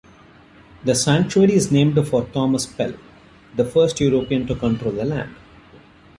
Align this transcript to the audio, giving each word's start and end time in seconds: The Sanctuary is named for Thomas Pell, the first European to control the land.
The 0.83 0.95
Sanctuary 0.95 1.53
is 1.53 1.71
named 1.71 1.93
for 2.07 2.23
Thomas 2.23 2.65
Pell, 2.65 2.95
the 3.55 3.63
first 3.63 3.99
European 3.99 4.47
to 4.47 4.55
control 4.55 4.91
the 4.93 5.05
land. 5.05 5.35